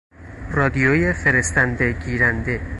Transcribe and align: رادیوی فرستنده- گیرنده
رادیوی 0.51 1.13
فرستنده- 1.13 1.93
گیرنده 2.05 2.61